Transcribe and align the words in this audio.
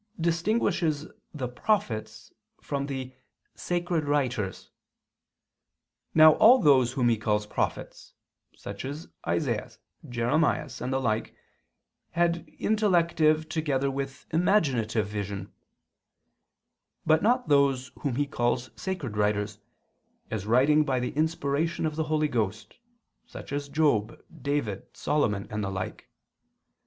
distinguishes 0.19 1.05
the 1.31 1.47
"prophets" 1.47 2.33
from 2.59 2.87
the 2.87 3.13
"sacred 3.53 4.03
writers." 4.05 4.71
Now 6.15 6.33
all 6.37 6.57
those 6.57 6.93
whom 6.93 7.07
he 7.07 7.19
calls 7.19 7.45
prophets 7.45 8.15
(such 8.57 8.83
as 8.83 9.09
Isaias, 9.27 9.77
Jeremias, 10.09 10.81
and 10.81 10.91
the 10.91 10.99
like) 10.99 11.35
had 12.13 12.49
intellective 12.57 13.47
together 13.47 13.91
with 13.91 14.25
imaginative 14.31 15.05
vision: 15.05 15.51
but 17.05 17.21
not 17.21 17.47
those 17.47 17.91
whom 17.99 18.15
he 18.15 18.25
calls 18.25 18.71
sacred 18.75 19.15
writers, 19.15 19.59
as 20.31 20.47
writing 20.47 20.83
by 20.83 20.99
the 20.99 21.11
inspiration 21.11 21.85
of 21.85 21.95
the 21.95 22.05
Holy 22.05 22.27
Ghost 22.27 22.73
(such 23.27 23.53
as 23.53 23.69
Job, 23.69 24.19
David, 24.41 24.97
Solomon, 24.97 25.47
and 25.51 25.63
the 25.63 25.69
like). 25.69 26.09